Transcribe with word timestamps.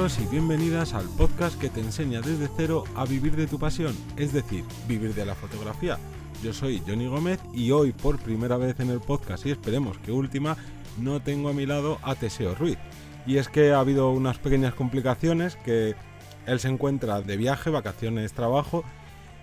Y 0.00 0.24
bienvenidas 0.30 0.94
al 0.94 1.04
podcast 1.10 1.60
que 1.60 1.68
te 1.68 1.80
enseña 1.80 2.22
desde 2.22 2.48
cero 2.56 2.84
a 2.96 3.04
vivir 3.04 3.36
de 3.36 3.46
tu 3.46 3.58
pasión, 3.58 3.94
es 4.16 4.32
decir, 4.32 4.64
vivir 4.88 5.14
de 5.14 5.26
la 5.26 5.34
fotografía. 5.34 5.98
Yo 6.42 6.54
soy 6.54 6.82
Johnny 6.86 7.06
Gómez 7.06 7.38
y 7.52 7.70
hoy 7.70 7.92
por 7.92 8.18
primera 8.18 8.56
vez 8.56 8.80
en 8.80 8.88
el 8.88 9.00
podcast 9.00 9.44
y 9.44 9.50
esperemos 9.50 9.98
que 9.98 10.10
última 10.10 10.56
no 10.98 11.20
tengo 11.20 11.50
a 11.50 11.52
mi 11.52 11.66
lado 11.66 11.98
a 12.02 12.14
Teseo 12.14 12.54
Ruiz. 12.54 12.78
Y 13.26 13.36
es 13.36 13.50
que 13.50 13.72
ha 13.72 13.80
habido 13.80 14.10
unas 14.10 14.38
pequeñas 14.38 14.72
complicaciones 14.72 15.56
que 15.56 15.94
él 16.46 16.60
se 16.60 16.68
encuentra 16.68 17.20
de 17.20 17.36
viaje, 17.36 17.68
vacaciones, 17.68 18.32
trabajo 18.32 18.84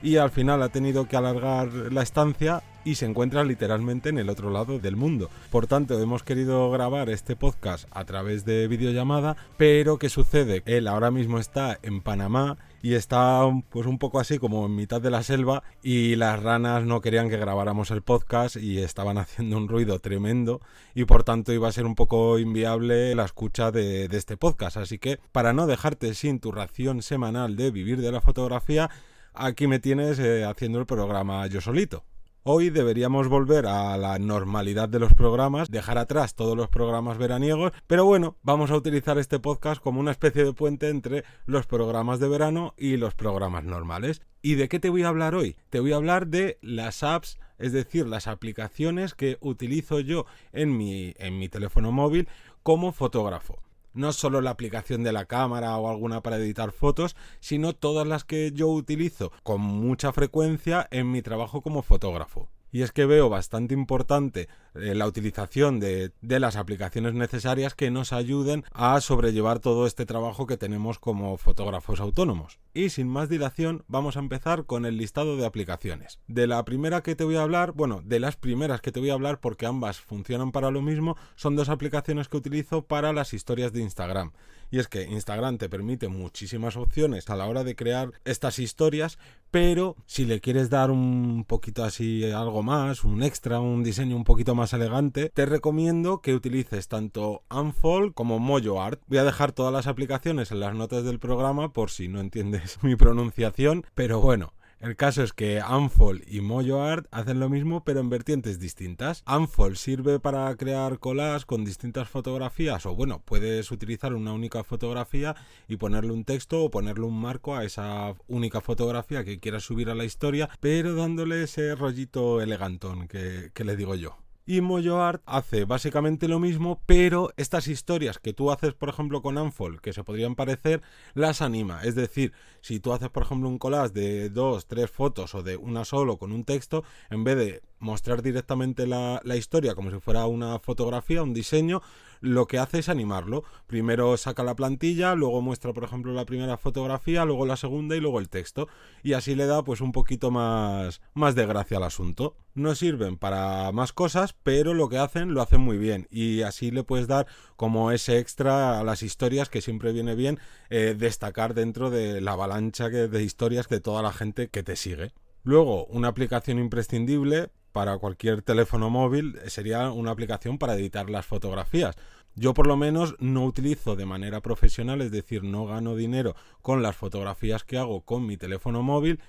y 0.01 0.17
al 0.17 0.31
final 0.31 0.63
ha 0.63 0.69
tenido 0.69 1.07
que 1.07 1.17
alargar 1.17 1.67
la 1.71 2.01
estancia 2.01 2.63
y 2.87 2.95
se 2.95 3.05
encuentra 3.05 3.43
literalmente 3.43 4.07
en 4.07 4.17
el 4.17 4.29
otro 4.29 4.49
lado 4.49 4.79
del 4.79 4.95
mundo. 4.95 5.29
Por 5.51 5.67
tanto, 5.67 6.01
hemos 6.01 6.23
querido 6.23 6.71
grabar 6.71 7.09
este 7.09 7.35
podcast 7.35 7.85
a 7.91 8.05
través 8.05 8.45
de 8.45 8.69
videollamada, 8.69 9.35
pero 9.57 9.97
¿qué 9.99 10.07
sucede? 10.07 10.63
Él 10.65 10.87
ahora 10.87 11.11
mismo 11.11 11.37
está 11.37 11.77
en 11.81 11.99
Panamá 11.99 12.57
y 12.81 12.93
está 12.93 13.41
pues 13.69 13.87
un 13.87 13.99
poco 13.99 14.21
así 14.21 14.39
como 14.39 14.65
en 14.65 14.75
mitad 14.75 15.01
de 15.01 15.09
la 15.09 15.21
selva 15.21 15.63
y 15.83 16.15
las 16.15 16.41
ranas 16.41 16.85
no 16.85 17.01
querían 17.01 17.29
que 17.29 17.35
grabáramos 17.35 17.91
el 17.91 18.03
podcast 18.03 18.55
y 18.55 18.77
estaban 18.79 19.17
haciendo 19.17 19.57
un 19.57 19.67
ruido 19.67 19.99
tremendo 19.99 20.61
y 20.95 21.03
por 21.03 21.25
tanto 21.25 21.51
iba 21.51 21.67
a 21.67 21.73
ser 21.73 21.85
un 21.85 21.95
poco 21.95 22.39
inviable 22.39 23.15
la 23.15 23.25
escucha 23.25 23.69
de, 23.69 24.05
este 24.05 24.37
podcast. 24.37 24.77
Así 24.77 24.97
que 24.97 25.19
para 25.33 25.51
no 25.51 25.67
dejarte 25.67 26.13
sin 26.13 26.39
tu 26.39 26.53
ración 26.53 27.01
semanal 27.01 27.57
de 27.57 27.69
vivir 27.69 27.99
de 27.99 28.13
la 28.13 28.21
fotografía, 28.21 28.89
aquí 29.33 29.67
me 29.67 29.79
tienes 29.79 30.19
eh, 30.19 30.45
haciendo 30.45 30.79
el 30.79 30.85
programa 30.85 31.45
yo 31.47 31.59
solito. 31.59 32.05
Hoy 32.49 32.69
deberíamos 32.69 33.27
volver 33.27 33.65
a 33.65 33.97
la 33.97 34.17
normalidad 34.19 34.87
de 34.87 34.99
los 34.99 35.13
programas, 35.13 35.69
dejar 35.69 35.97
atrás 35.97 36.33
todos 36.33 36.55
los 36.55 36.69
programas 36.69 37.17
veraniegos, 37.17 37.73
pero 37.87 38.05
bueno, 38.05 38.37
vamos 38.41 38.71
a 38.71 38.77
utilizar 38.77 39.17
este 39.17 39.37
podcast 39.37 39.81
como 39.81 39.99
una 39.99 40.11
especie 40.11 40.45
de 40.45 40.53
puente 40.53 40.87
entre 40.87 41.25
los 41.45 41.67
programas 41.67 42.21
de 42.21 42.29
verano 42.29 42.73
y 42.77 42.95
los 42.95 43.15
programas 43.15 43.65
normales. 43.65 44.21
¿Y 44.41 44.55
de 44.55 44.69
qué 44.69 44.79
te 44.79 44.89
voy 44.89 45.03
a 45.03 45.09
hablar 45.09 45.35
hoy? 45.35 45.57
Te 45.69 45.81
voy 45.81 45.91
a 45.91 45.97
hablar 45.97 46.27
de 46.27 46.57
las 46.61 47.03
apps, 47.03 47.37
es 47.57 47.73
decir, 47.73 48.07
las 48.07 48.27
aplicaciones 48.27 49.13
que 49.13 49.37
utilizo 49.41 49.99
yo 49.99 50.25
en 50.53 50.77
mi, 50.77 51.15
en 51.17 51.39
mi 51.39 51.49
teléfono 51.49 51.91
móvil 51.91 52.29
como 52.63 52.93
fotógrafo 52.93 53.59
no 53.97 54.13
solo 54.13 54.41
la 54.41 54.51
aplicación 54.51 55.03
de 55.03 55.11
la 55.11 55.25
cámara 55.25 55.77
o 55.77 55.89
alguna 55.89 56.21
para 56.21 56.37
editar 56.37 56.71
fotos, 56.71 57.15
sino 57.39 57.73
todas 57.73 58.07
las 58.07 58.23
que 58.23 58.51
yo 58.53 58.67
utilizo 58.67 59.31
con 59.43 59.61
mucha 59.61 60.13
frecuencia 60.13 60.87
en 60.91 61.11
mi 61.11 61.21
trabajo 61.21 61.61
como 61.61 61.81
fotógrafo. 61.81 62.49
Y 62.71 62.81
es 62.81 62.91
que 62.91 63.05
veo 63.05 63.29
bastante 63.29 63.73
importante 63.73 64.49
eh, 64.81 64.95
la 64.95 65.07
utilización 65.07 65.79
de, 65.79 66.11
de, 66.21 66.39
las 66.39 66.55
aplicaciones 66.55 67.13
necesarias 67.13 67.73
que 67.73 67.91
nos 67.91 68.13
ayuden 68.13 68.63
a 68.71 68.99
sobrellevar 69.01 69.59
todo 69.59 69.87
este 69.87 70.05
trabajo 70.05 70.47
que 70.47 70.57
tenemos 70.57 70.99
como 70.99 71.37
fotógrafos 71.37 71.99
autónomos. 71.99 72.59
Y 72.73 72.89
sin 72.89 73.07
más 73.07 73.29
dilación, 73.29 73.83
vamos 73.87 74.17
a 74.17 74.19
empezar 74.19 74.65
con 74.65 74.85
el 74.85 74.97
listado 74.97 75.37
de 75.37 75.45
aplicaciones. 75.45 76.19
De 76.27 76.47
la 76.47 76.63
primera 76.65 77.01
que 77.01 77.15
te 77.15 77.23
voy 77.23 77.35
a 77.35 77.43
hablar, 77.43 77.73
bueno, 77.73 78.01
de 78.03 78.19
las 78.19 78.35
primeras 78.35 78.81
que 78.81 78.91
te 78.91 78.99
voy 78.99 79.09
a 79.09 79.13
hablar 79.13 79.39
porque 79.39 79.65
ambas 79.65 79.99
funcionan 79.99 80.51
para 80.51 80.71
lo 80.71 80.81
mismo, 80.81 81.17
son 81.35 81.55
dos 81.55 81.69
aplicaciones 81.69 82.27
que 82.27 82.37
utilizo 82.37 82.83
para 82.83 83.13
las 83.13 83.33
historias 83.33 83.73
de 83.73 83.81
Instagram. 83.81 84.31
Y 84.69 84.79
es 84.79 84.87
que 84.87 85.03
Instagram 85.03 85.57
te 85.57 85.69
permite 85.69 86.09
muchísimas 86.09 86.75
opciones 86.75 87.29
a 87.29 87.35
la 87.35 87.45
hora 87.47 87.63
de 87.63 87.75
crear 87.75 88.11
estas 88.25 88.59
historias, 88.59 89.17
pero 89.49 89.95
si 90.05 90.25
le 90.25 90.41
quieres 90.41 90.69
dar 90.69 90.91
un 90.91 91.45
poquito 91.47 91.83
así 91.83 92.29
algo 92.31 92.63
más, 92.63 93.05
un 93.05 93.23
extra, 93.23 93.61
un 93.61 93.83
diseño 93.83 94.17
un 94.17 94.25
poquito 94.25 94.55
más 94.55 94.66
elegante, 94.73 95.29
te 95.33 95.45
recomiendo 95.45 96.21
que 96.21 96.33
utilices 96.33 96.87
tanto 96.87 97.43
Unfold 97.49 98.13
como 98.13 98.39
Mojo 98.39 98.81
Art. 98.81 99.01
Voy 99.07 99.17
a 99.17 99.23
dejar 99.23 99.51
todas 99.51 99.73
las 99.73 99.87
aplicaciones 99.87 100.51
en 100.51 100.59
las 100.59 100.75
notas 100.75 101.03
del 101.03 101.19
programa 101.19 101.73
por 101.73 101.89
si 101.89 102.07
no 102.07 102.19
entiendes 102.19 102.77
mi 102.83 102.95
pronunciación, 102.95 103.85
pero 103.95 104.21
bueno, 104.21 104.53
el 104.79 104.95
caso 104.95 105.23
es 105.23 105.33
que 105.33 105.59
Unfold 105.67 106.23
y 106.27 106.41
Mojo 106.41 106.83
Art 106.83 107.07
hacen 107.09 107.39
lo 107.39 107.49
mismo 107.49 107.83
pero 107.83 107.99
en 107.99 108.09
vertientes 108.09 108.59
distintas. 108.59 109.23
Unfold 109.27 109.75
sirve 109.75 110.19
para 110.19 110.55
crear 110.55 110.99
collages 110.99 111.45
con 111.45 111.65
distintas 111.65 112.07
fotografías 112.07 112.85
o 112.85 112.93
bueno, 112.95 113.23
puedes 113.25 113.71
utilizar 113.71 114.13
una 114.13 114.33
única 114.33 114.63
fotografía 114.63 115.35
y 115.67 115.77
ponerle 115.77 116.11
un 116.11 116.25
texto 116.25 116.63
o 116.63 116.69
ponerle 116.69 117.05
un 117.05 117.19
marco 117.19 117.55
a 117.55 117.63
esa 117.63 118.13
única 118.27 118.61
fotografía 118.61 119.23
que 119.23 119.39
quieras 119.39 119.63
subir 119.63 119.89
a 119.89 119.95
la 119.95 120.05
historia, 120.05 120.47
pero 120.59 120.93
dándole 120.93 121.41
ese 121.41 121.73
rollito 121.73 122.39
elegantón 122.39 123.07
que, 123.07 123.49
que 123.55 123.63
le 123.63 123.75
digo 123.77 123.95
yo. 123.95 124.26
Y 124.49 124.61
MojoArt 124.61 125.21
hace 125.25 125.65
básicamente 125.65 126.29
lo 126.29 126.39
mismo, 126.39 126.81
pero 126.85 127.33
estas 127.35 127.67
historias 127.67 128.17
que 128.17 128.31
tú 128.31 128.49
haces, 128.49 128.73
por 128.73 128.87
ejemplo, 128.87 129.21
con 129.21 129.37
Unfold, 129.37 129.81
que 129.81 129.91
se 129.91 130.05
podrían 130.05 130.35
parecer, 130.35 130.81
las 131.15 131.41
anima. 131.41 131.83
Es 131.83 131.95
decir, 131.95 132.31
si 132.61 132.79
tú 132.79 132.93
haces, 132.93 133.09
por 133.09 133.23
ejemplo, 133.23 133.49
un 133.49 133.57
collage 133.57 133.91
de 133.91 134.29
dos, 134.29 134.65
tres 134.65 134.89
fotos 134.89 135.35
o 135.35 135.43
de 135.43 135.57
una 135.57 135.83
solo 135.83 136.15
con 136.15 136.31
un 136.31 136.45
texto, 136.45 136.85
en 137.09 137.25
vez 137.25 137.35
de 137.35 137.61
mostrar 137.79 138.21
directamente 138.21 138.87
la, 138.87 139.21
la 139.23 139.35
historia 139.35 139.75
como 139.75 139.91
si 139.91 139.99
fuera 139.99 140.25
una 140.25 140.59
fotografía, 140.59 141.23
un 141.23 141.33
diseño, 141.33 141.81
lo 142.21 142.47
que 142.47 142.57
hace 142.59 142.79
es 142.79 142.89
animarlo. 142.89 143.43
Primero 143.67 144.15
saca 144.17 144.43
la 144.43 144.55
plantilla, 144.55 145.15
luego 145.15 145.41
muestra, 145.41 145.73
por 145.73 145.83
ejemplo, 145.83 146.13
la 146.13 146.25
primera 146.25 146.57
fotografía, 146.57 147.25
luego 147.25 147.45
la 147.45 147.57
segunda 147.57 147.95
y 147.95 147.99
luego 147.99 148.19
el 148.19 148.29
texto. 148.29 148.67
Y 149.03 149.13
así 149.13 149.35
le 149.35 149.45
da 149.45 149.63
pues 149.63 149.81
un 149.81 149.91
poquito 149.91 150.31
más, 150.31 151.01
más 151.13 151.35
de 151.35 151.45
gracia 151.45 151.77
al 151.77 151.83
asunto. 151.83 152.35
No 152.55 152.73
sirven 152.73 153.17
para 153.17 153.71
más 153.71 153.93
cosas, 153.93 154.33
pero 154.43 154.73
lo 154.73 154.89
que 154.89 154.97
hacen 154.97 155.33
lo 155.33 155.41
hacen 155.41 155.61
muy 155.61 155.77
bien. 155.77 156.07
Y 156.09 156.41
así 156.41 156.71
le 156.71 156.83
puedes 156.83 157.07
dar 157.07 157.27
como 157.55 157.91
ese 157.91 158.17
extra 158.17 158.79
a 158.79 158.83
las 158.83 159.03
historias 159.03 159.49
que 159.49 159.61
siempre 159.61 159.93
viene 159.93 160.15
bien 160.15 160.39
eh, 160.69 160.95
destacar 160.97 161.53
dentro 161.53 161.89
de 161.89 162.21
la 162.21 162.31
avalancha 162.31 162.89
de 162.89 163.23
historias 163.23 163.69
de 163.69 163.79
toda 163.79 164.01
la 164.01 164.11
gente 164.11 164.49
que 164.49 164.63
te 164.63 164.75
sigue. 164.75 165.13
Luego, 165.43 165.85
una 165.85 166.09
aplicación 166.09 166.59
imprescindible 166.59 167.51
para 167.77 167.99
cualquier 167.99 168.41
teléfono 168.41 168.89
móvil 168.89 169.39
sería 169.45 169.91
una 169.91 170.09
aplicación 170.09 170.57
para 170.57 170.73
editar 170.73 171.11
las 171.11 171.27
fotografías. 171.27 171.95
Yo 172.33 172.55
por 172.55 172.65
lo 172.65 172.75
menos 172.75 173.13
no 173.19 173.45
utilizo 173.45 173.95
de 173.95 174.07
manera 174.07 174.41
profesional, 174.41 174.99
es 175.01 175.11
decir, 175.11 175.43
no 175.43 175.67
gano 175.67 175.95
dinero 175.95 176.35
con 176.63 176.81
las 176.81 176.95
fotografías 176.95 177.63
que 177.63 177.77
hago 177.77 178.01
con 178.01 178.25
mi 178.25 178.35
teléfono 178.35 178.81
móvil, 178.81 179.19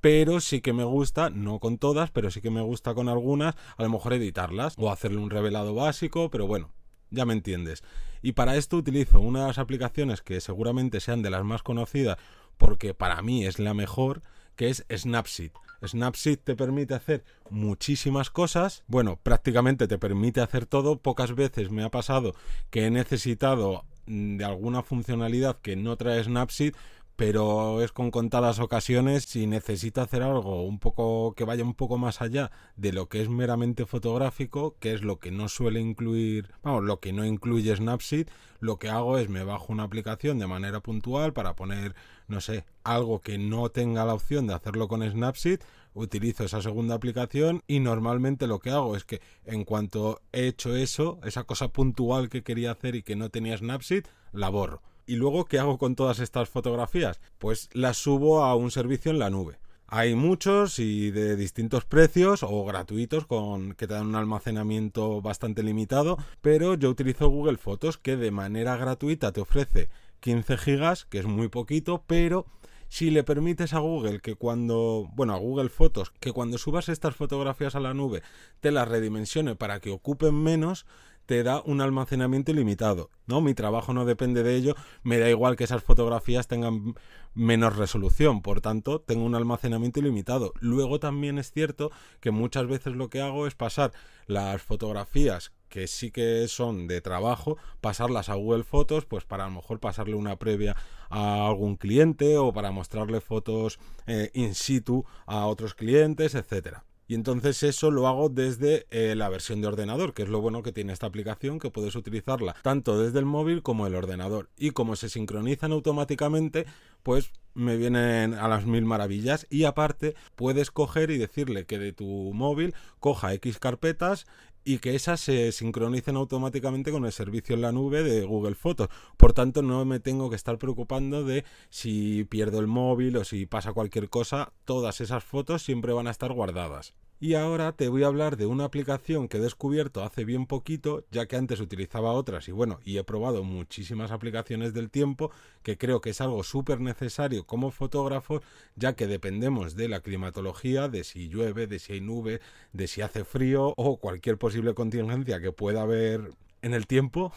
pero 0.00 0.40
sí 0.40 0.62
que 0.62 0.72
me 0.72 0.84
gusta, 0.84 1.28
no 1.28 1.58
con 1.58 1.76
todas, 1.76 2.10
pero 2.10 2.30
sí 2.30 2.40
que 2.40 2.48
me 2.48 2.62
gusta 2.62 2.94
con 2.94 3.10
algunas, 3.10 3.56
a 3.76 3.82
lo 3.82 3.90
mejor 3.90 4.14
editarlas 4.14 4.72
o 4.78 4.90
hacerle 4.90 5.18
un 5.18 5.28
revelado 5.28 5.74
básico, 5.74 6.30
pero 6.30 6.46
bueno, 6.46 6.70
ya 7.10 7.26
me 7.26 7.34
entiendes. 7.34 7.82
Y 8.22 8.32
para 8.32 8.56
esto 8.56 8.78
utilizo 8.78 9.20
una 9.20 9.42
de 9.42 9.48
las 9.48 9.58
aplicaciones 9.58 10.22
que 10.22 10.40
seguramente 10.40 11.00
sean 11.00 11.20
de 11.20 11.28
las 11.28 11.44
más 11.44 11.62
conocidas, 11.62 12.16
porque 12.56 12.94
para 12.94 13.20
mí 13.20 13.44
es 13.44 13.58
la 13.58 13.74
mejor, 13.74 14.22
que 14.56 14.70
es 14.70 14.86
Snapseed. 14.90 15.50
Snapseed 15.86 16.38
te 16.38 16.56
permite 16.56 16.94
hacer 16.94 17.24
muchísimas 17.50 18.30
cosas. 18.30 18.84
Bueno, 18.86 19.18
prácticamente 19.22 19.88
te 19.88 19.98
permite 19.98 20.40
hacer 20.40 20.66
todo. 20.66 20.98
Pocas 20.98 21.34
veces 21.34 21.70
me 21.70 21.84
ha 21.84 21.90
pasado 21.90 22.34
que 22.70 22.86
he 22.86 22.90
necesitado 22.90 23.84
mm, 24.06 24.36
de 24.36 24.44
alguna 24.44 24.82
funcionalidad 24.82 25.58
que 25.60 25.76
no 25.76 25.96
trae 25.96 26.22
Snapseed 26.22 26.74
pero 27.18 27.82
es 27.82 27.90
con 27.90 28.12
contadas 28.12 28.60
ocasiones 28.60 29.24
si 29.24 29.48
necesita 29.48 30.02
hacer 30.02 30.22
algo 30.22 30.62
un 30.62 30.78
poco 30.78 31.34
que 31.34 31.42
vaya 31.42 31.64
un 31.64 31.74
poco 31.74 31.98
más 31.98 32.22
allá 32.22 32.52
de 32.76 32.92
lo 32.92 33.08
que 33.08 33.20
es 33.20 33.28
meramente 33.28 33.86
fotográfico, 33.86 34.76
que 34.78 34.94
es 34.94 35.02
lo 35.02 35.18
que 35.18 35.32
no 35.32 35.48
suele 35.48 35.80
incluir, 35.80 36.52
vamos, 36.62 36.84
lo 36.84 37.00
que 37.00 37.12
no 37.12 37.24
incluye 37.24 37.74
Snapseed, 37.74 38.28
lo 38.60 38.78
que 38.78 38.88
hago 38.88 39.18
es 39.18 39.28
me 39.28 39.42
bajo 39.42 39.72
una 39.72 39.82
aplicación 39.82 40.38
de 40.38 40.46
manera 40.46 40.78
puntual 40.78 41.32
para 41.32 41.56
poner, 41.56 41.96
no 42.28 42.40
sé, 42.40 42.64
algo 42.84 43.20
que 43.20 43.36
no 43.36 43.68
tenga 43.68 44.04
la 44.04 44.14
opción 44.14 44.46
de 44.46 44.54
hacerlo 44.54 44.86
con 44.86 45.02
Snapseed, 45.02 45.58
utilizo 45.94 46.44
esa 46.44 46.62
segunda 46.62 46.94
aplicación 46.94 47.64
y 47.66 47.80
normalmente 47.80 48.46
lo 48.46 48.60
que 48.60 48.70
hago 48.70 48.94
es 48.94 49.02
que 49.02 49.20
en 49.44 49.64
cuanto 49.64 50.22
he 50.30 50.46
hecho 50.46 50.76
eso, 50.76 51.18
esa 51.24 51.42
cosa 51.42 51.72
puntual 51.72 52.28
que 52.28 52.44
quería 52.44 52.70
hacer 52.70 52.94
y 52.94 53.02
que 53.02 53.16
no 53.16 53.28
tenía 53.28 53.58
Snapseed, 53.58 54.04
la 54.30 54.50
borro 54.50 54.82
¿Y 55.08 55.16
luego 55.16 55.46
qué 55.46 55.58
hago 55.58 55.78
con 55.78 55.96
todas 55.96 56.18
estas 56.18 56.50
fotografías? 56.50 57.18
Pues 57.38 57.70
las 57.72 57.96
subo 57.96 58.44
a 58.44 58.54
un 58.54 58.70
servicio 58.70 59.10
en 59.10 59.18
la 59.18 59.30
nube. 59.30 59.58
Hay 59.86 60.14
muchos 60.14 60.78
y 60.78 61.10
de 61.10 61.34
distintos 61.34 61.86
precios 61.86 62.42
o 62.42 62.62
gratuitos 62.66 63.24
con 63.24 63.72
que 63.72 63.86
te 63.86 63.94
dan 63.94 64.08
un 64.08 64.16
almacenamiento 64.16 65.22
bastante 65.22 65.62
limitado, 65.62 66.18
pero 66.42 66.74
yo 66.74 66.90
utilizo 66.90 67.30
Google 67.30 67.56
Fotos 67.56 67.96
que 67.96 68.18
de 68.18 68.30
manera 68.30 68.76
gratuita 68.76 69.32
te 69.32 69.40
ofrece 69.40 69.88
15 70.20 70.58
gigas, 70.58 71.06
que 71.06 71.20
es 71.20 71.24
muy 71.24 71.48
poquito, 71.48 72.04
pero 72.06 72.44
si 72.88 73.10
le 73.10 73.24
permites 73.24 73.72
a 73.72 73.78
Google 73.78 74.20
que 74.20 74.34
cuando, 74.34 75.08
bueno, 75.14 75.32
a 75.32 75.38
Google 75.38 75.70
Fotos, 75.70 76.12
que 76.20 76.32
cuando 76.32 76.58
subas 76.58 76.90
estas 76.90 77.16
fotografías 77.16 77.74
a 77.74 77.80
la 77.80 77.94
nube 77.94 78.22
te 78.60 78.72
las 78.72 78.88
redimensione 78.88 79.56
para 79.56 79.80
que 79.80 79.90
ocupen 79.90 80.34
menos, 80.34 80.84
te 81.28 81.42
da 81.42 81.60
un 81.66 81.82
almacenamiento 81.82 82.52
ilimitado. 82.52 83.10
¿no? 83.26 83.42
Mi 83.42 83.52
trabajo 83.52 83.92
no 83.92 84.06
depende 84.06 84.42
de 84.42 84.56
ello, 84.56 84.74
me 85.02 85.18
da 85.18 85.28
igual 85.28 85.56
que 85.56 85.64
esas 85.64 85.82
fotografías 85.82 86.48
tengan 86.48 86.94
menos 87.34 87.76
resolución, 87.76 88.40
por 88.40 88.62
tanto, 88.62 89.02
tengo 89.02 89.26
un 89.26 89.34
almacenamiento 89.34 90.00
ilimitado. 90.00 90.54
Luego 90.58 91.00
también 91.00 91.38
es 91.38 91.52
cierto 91.52 91.90
que 92.20 92.30
muchas 92.30 92.66
veces 92.66 92.96
lo 92.96 93.10
que 93.10 93.20
hago 93.20 93.46
es 93.46 93.54
pasar 93.54 93.92
las 94.26 94.62
fotografías 94.62 95.52
que 95.68 95.86
sí 95.86 96.10
que 96.10 96.48
son 96.48 96.86
de 96.86 97.02
trabajo, 97.02 97.58
pasarlas 97.82 98.30
a 98.30 98.34
Google 98.34 98.64
Fotos, 98.64 99.04
pues 99.04 99.26
para 99.26 99.44
a 99.44 99.48
lo 99.48 99.56
mejor 99.56 99.80
pasarle 99.80 100.14
una 100.14 100.36
previa 100.36 100.76
a 101.10 101.46
algún 101.46 101.76
cliente 101.76 102.38
o 102.38 102.54
para 102.54 102.70
mostrarle 102.70 103.20
fotos 103.20 103.78
eh, 104.06 104.30
in 104.32 104.54
situ 104.54 105.04
a 105.26 105.44
otros 105.44 105.74
clientes, 105.74 106.34
etcétera. 106.34 106.87
Y 107.08 107.14
entonces 107.14 107.62
eso 107.62 107.90
lo 107.90 108.06
hago 108.06 108.28
desde 108.28 108.86
eh, 108.90 109.14
la 109.16 109.30
versión 109.30 109.62
de 109.62 109.66
ordenador, 109.66 110.12
que 110.12 110.22
es 110.22 110.28
lo 110.28 110.42
bueno 110.42 110.62
que 110.62 110.72
tiene 110.72 110.92
esta 110.92 111.06
aplicación, 111.06 111.58
que 111.58 111.70
puedes 111.70 111.96
utilizarla 111.96 112.54
tanto 112.62 113.00
desde 113.00 113.18
el 113.18 113.24
móvil 113.24 113.62
como 113.62 113.86
el 113.86 113.94
ordenador. 113.94 114.50
Y 114.58 114.72
como 114.72 114.94
se 114.94 115.08
sincronizan 115.08 115.72
automáticamente, 115.72 116.66
pues 117.02 117.32
me 117.54 117.78
vienen 117.78 118.34
a 118.34 118.46
las 118.46 118.66
mil 118.66 118.84
maravillas. 118.84 119.46
Y 119.48 119.64
aparte, 119.64 120.16
puedes 120.36 120.70
coger 120.70 121.10
y 121.10 121.16
decirle 121.16 121.64
que 121.64 121.78
de 121.78 121.94
tu 121.94 122.04
móvil 122.34 122.74
coja 123.00 123.32
X 123.32 123.58
carpetas 123.58 124.26
y 124.68 124.80
que 124.80 124.94
esas 124.94 125.18
se 125.18 125.50
sincronicen 125.50 126.16
automáticamente 126.16 126.92
con 126.92 127.06
el 127.06 127.12
servicio 127.12 127.54
en 127.54 127.62
la 127.62 127.72
nube 127.72 128.02
de 128.02 128.26
Google 128.26 128.54
Fotos. 128.54 128.88
Por 129.16 129.32
tanto, 129.32 129.62
no 129.62 129.86
me 129.86 129.98
tengo 129.98 130.28
que 130.28 130.36
estar 130.36 130.58
preocupando 130.58 131.24
de 131.24 131.46
si 131.70 132.24
pierdo 132.24 132.60
el 132.60 132.66
móvil 132.66 133.16
o 133.16 133.24
si 133.24 133.46
pasa 133.46 133.72
cualquier 133.72 134.10
cosa, 134.10 134.52
todas 134.66 135.00
esas 135.00 135.24
fotos 135.24 135.62
siempre 135.62 135.94
van 135.94 136.06
a 136.06 136.10
estar 136.10 136.34
guardadas. 136.34 136.92
Y 137.20 137.34
ahora 137.34 137.72
te 137.72 137.88
voy 137.88 138.04
a 138.04 138.06
hablar 138.06 138.36
de 138.36 138.46
una 138.46 138.62
aplicación 138.62 139.26
que 139.26 139.38
he 139.38 139.40
descubierto 139.40 140.04
hace 140.04 140.24
bien 140.24 140.46
poquito, 140.46 141.04
ya 141.10 141.26
que 141.26 141.34
antes 141.34 141.58
utilizaba 141.58 142.12
otras 142.12 142.46
y 142.46 142.52
bueno, 142.52 142.78
y 142.84 142.96
he 142.96 143.02
probado 143.02 143.42
muchísimas 143.42 144.12
aplicaciones 144.12 144.72
del 144.72 144.88
tiempo, 144.88 145.32
que 145.64 145.76
creo 145.76 146.00
que 146.00 146.10
es 146.10 146.20
algo 146.20 146.44
súper 146.44 146.80
necesario 146.80 147.44
como 147.44 147.72
fotógrafo, 147.72 148.40
ya 148.76 148.94
que 148.94 149.08
dependemos 149.08 149.74
de 149.74 149.88
la 149.88 149.98
climatología, 149.98 150.86
de 150.86 151.02
si 151.02 151.28
llueve, 151.28 151.66
de 151.66 151.80
si 151.80 151.94
hay 151.94 152.00
nube, 152.00 152.40
de 152.72 152.86
si 152.86 153.02
hace 153.02 153.24
frío 153.24 153.74
o 153.76 153.96
cualquier 153.96 154.38
posible 154.38 154.74
contingencia 154.74 155.40
que 155.40 155.50
pueda 155.50 155.82
haber 155.82 156.30
en 156.62 156.72
el 156.72 156.86
tiempo. 156.86 157.32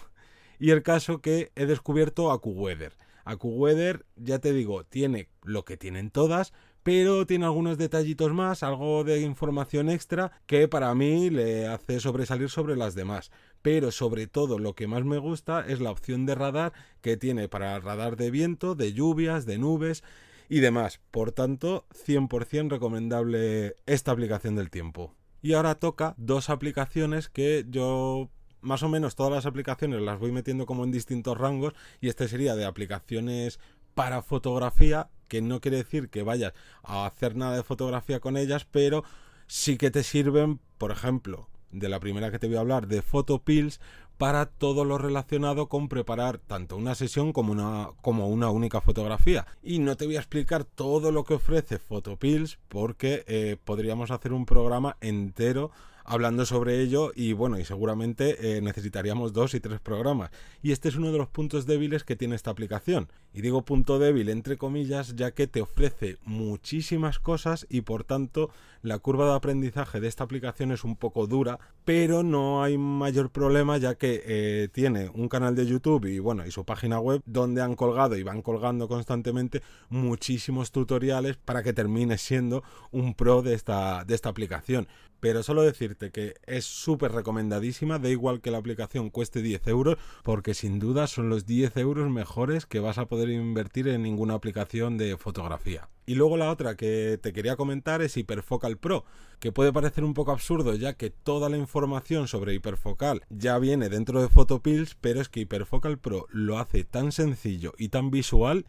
Y 0.60 0.70
el 0.70 0.84
caso 0.84 1.22
que 1.22 1.52
he 1.56 1.66
descubierto 1.66 2.32
AcuWeather. 2.32 2.94
AcuWeather, 3.26 4.06
ya 4.16 4.38
te 4.38 4.54
digo, 4.54 4.84
tiene 4.84 5.30
lo 5.44 5.66
que 5.66 5.78
tienen 5.78 6.12
todas, 6.12 6.54
pero 6.84 7.26
tiene 7.26 7.46
algunos 7.46 7.78
detallitos 7.78 8.34
más, 8.34 8.64
algo 8.64 9.04
de 9.04 9.22
información 9.22 9.90
extra 9.90 10.32
que 10.46 10.68
para 10.68 10.94
mí 10.96 11.30
le 11.30 11.68
hace 11.68 12.00
sobresalir 12.00 12.50
sobre 12.50 12.76
las 12.76 12.96
demás. 12.96 13.32
Pero 13.62 13.92
sobre 13.92 14.28
todo 14.28 14.58
lo 14.58 14.74
que 14.74 14.88
más 14.88 15.04
me 15.04 15.20
gusta 15.20 15.64
es 15.68 15.80
la 15.80 15.92
opción 15.92 16.26
de 16.26 16.36
radar 16.36 16.74
que 17.02 17.18
tiene 17.18 17.48
para 17.48 17.80
radar 17.80 18.18
de 18.18 18.32
viento, 18.32 18.74
de 18.74 18.94
lluvias, 18.94 19.46
de 19.46 19.60
nubes 19.60 20.04
y 20.50 20.60
demás. 20.60 21.00
Por 21.12 21.32
tanto, 21.32 21.86
100% 22.08 22.70
recomendable 22.70 23.76
esta 23.86 24.12
aplicación 24.12 24.56
del 24.56 24.72
tiempo. 24.72 25.16
Y 25.44 25.54
ahora 25.54 25.76
toca 25.76 26.16
dos 26.18 26.50
aplicaciones 26.50 27.30
que 27.30 27.66
yo 27.70 28.30
más 28.62 28.84
o 28.84 28.90
menos 28.90 29.16
todas 29.16 29.34
las 29.34 29.46
aplicaciones 29.46 30.02
las 30.02 30.20
voy 30.20 30.32
metiendo 30.32 30.66
como 30.66 30.84
en 30.84 30.92
distintos 30.92 31.38
rangos 31.38 31.74
y 32.00 32.10
este 32.10 32.28
sería 32.28 32.56
de 32.56 32.66
aplicaciones 32.66 33.60
para 33.94 34.22
fotografía, 34.22 35.10
que 35.28 35.42
no 35.42 35.62
quiere 35.62 35.78
decir 35.78 36.10
que 36.10 36.24
vayas 36.24 36.54
a 36.84 37.06
hacer 37.06 37.36
nada 37.36 37.56
de 37.56 37.64
fotografía 37.64 38.20
con 38.20 38.38
ellas, 38.38 38.66
pero 38.70 39.04
sí 39.48 39.78
que 39.78 39.92
te 39.92 40.04
sirven, 40.04 40.60
por 40.78 40.92
ejemplo, 40.92 41.48
de 41.72 41.90
la 41.90 42.00
primera 42.00 42.32
que 42.32 42.40
te 42.40 42.48
voy 42.48 42.58
a 42.58 42.62
hablar, 42.62 42.88
de 42.88 43.02
Photopills, 43.02 43.80
para 44.18 44.46
todo 44.46 44.86
lo 44.86 45.00
relacionado 45.00 45.68
con 45.68 45.90
preparar 45.90 46.38
tanto 46.38 46.78
una 46.78 46.94
sesión 46.94 47.34
como 47.34 47.52
una, 47.52 47.90
como 48.02 48.28
una 48.28 48.52
única 48.52 48.80
fotografía. 48.80 49.48
Y 49.64 49.80
no 49.80 49.98
te 49.98 50.06
voy 50.06 50.16
a 50.16 50.20
explicar 50.20 50.64
todo 50.64 51.12
lo 51.12 51.24
que 51.24 51.34
ofrece 51.34 51.80
Photopills 51.80 52.60
porque 52.68 53.24
eh, 53.28 53.58
podríamos 53.64 54.12
hacer 54.12 54.32
un 54.32 54.46
programa 54.46 54.98
entero 55.02 55.72
hablando 56.06 56.46
sobre 56.46 56.82
ello 56.82 57.12
y 57.16 57.34
bueno, 57.34 57.58
y 57.58 57.66
seguramente 57.66 58.58
eh, 58.58 58.62
necesitaríamos 58.62 59.34
dos 59.34 59.54
y 59.54 59.60
tres 59.60 59.80
programas. 59.80 60.30
Y 60.62 60.72
este 60.72 60.90
es 60.90 60.96
uno 60.96 61.12
de 61.12 61.18
los 61.18 61.30
puntos 61.30 61.66
débiles 61.66 62.04
que 62.04 62.16
tiene 62.16 62.36
esta 62.36 62.52
aplicación. 62.52 63.10
Y 63.34 63.42
digo 63.42 63.64
punto 63.64 64.00
débil 64.00 64.30
entre 64.30 64.58
comillas 64.58 65.16
ya 65.16 65.32
que 65.32 65.48
te 65.48 65.62
ofrece 65.62 66.18
muchísimas 66.26 67.20
cosas 67.20 67.66
y 67.70 67.82
por 67.82 68.04
tanto 68.04 68.50
la 68.82 69.00
curva 69.00 69.28
de 69.28 69.36
aprendizaje 69.36 70.00
de 70.00 70.08
esta 70.08 70.24
aplicación 70.24 70.72
es 70.72 70.84
un 70.84 70.96
poco 70.96 71.28
dura, 71.28 71.60
pero 71.86 72.24
no 72.24 72.64
hay 72.64 72.78
mayor 72.78 73.30
problema 73.30 73.78
ya 73.78 73.96
que 73.96 74.24
eh, 74.26 74.70
tiene 74.72 75.10
un 75.14 75.30
canal 75.30 75.56
de 75.56 75.66
YouTube 75.66 76.06
y 76.06 76.20
bueno, 76.20 76.46
y 76.46 76.52
su 76.52 76.66
página 76.66 77.00
web 77.00 77.22
donde 77.26 77.62
han 77.62 77.76
colgado 77.76 78.18
y 78.18 78.24
van 78.24 78.42
colgando 78.42 78.88
constantemente 78.88 79.62
muchísimos 79.90 80.72
tutoriales 80.72 81.38
para 81.38 81.64
que 81.64 81.74
termines 81.74 82.22
siendo 82.22 82.64
un 82.92 83.14
pro 83.14 83.42
de 83.42 83.54
esta, 83.54 84.04
de 84.04 84.16
esta 84.16 84.30
aplicación. 84.30 84.88
Pero 85.22 85.44
solo 85.44 85.62
decirte 85.62 86.10
que 86.10 86.34
es 86.48 86.66
súper 86.66 87.12
recomendadísima, 87.12 88.00
da 88.00 88.10
igual 88.10 88.42
que 88.42 88.50
la 88.50 88.58
aplicación 88.58 89.12
cueste 89.12 89.44
10 89.44 89.68
euros, 89.68 89.98
porque 90.24 90.56
sin 90.56 90.80
duda 90.80 91.06
son 91.06 91.30
los 91.30 91.46
10 91.46 91.78
euros 91.78 92.10
mejores 92.10 92.66
que 92.66 92.80
vas 92.80 92.98
a 92.98 93.06
invertir 93.30 93.88
en 93.88 94.04
ninguna 94.04 94.34
aplicación 94.34 94.98
de 94.98 95.18
fotografía. 95.18 95.88
Y 96.06 96.16
luego 96.16 96.36
la 96.36 96.52
otra 96.52 96.76
que 96.76 97.20
te 97.22 97.32
quería 97.32 97.56
comentar 97.56 98.02
es 98.02 98.18
Hiperfocal 98.18 98.78
Pro, 98.78 99.06
que 99.40 99.52
puede 99.52 99.72
parecer 99.72 100.04
un 100.04 100.14
poco 100.14 100.32
absurdo 100.32 100.76
ya 100.76 100.94
que 100.94 101.10
toda 101.10 101.50
la 101.50 101.58
información 101.58 102.28
sobre 102.28 102.54
Hiperfocal 102.54 103.22
ya 103.30 103.58
viene 103.60 103.88
dentro 103.88 104.22
de 104.22 104.28
Photopills, 104.28 104.96
pero 105.00 105.22
es 105.22 105.30
que 105.30 105.42
Hiperfocal 105.42 106.00
Pro 106.00 106.28
lo 106.32 106.58
hace 106.58 106.84
tan 106.84 107.12
sencillo 107.12 107.74
y 107.78 107.90
tan 107.90 108.12
visual 108.12 108.66